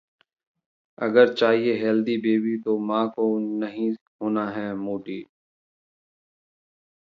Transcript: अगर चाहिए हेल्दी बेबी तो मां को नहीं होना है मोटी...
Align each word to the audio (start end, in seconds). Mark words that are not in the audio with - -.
अगर 0.97 1.33
चाहिए 1.33 1.73
हेल्दी 1.81 2.15
बेबी 2.21 2.55
तो 2.61 2.77
मां 2.87 3.07
को 3.09 3.27
नहीं 3.59 3.91
होना 4.21 4.49
है 4.49 4.73
मोटी... 4.77 5.23